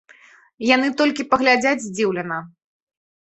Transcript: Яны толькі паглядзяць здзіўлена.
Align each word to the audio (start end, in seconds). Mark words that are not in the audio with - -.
Яны 0.75 0.87
толькі 1.01 1.25
паглядзяць 1.33 1.83
здзіўлена. 1.85 2.41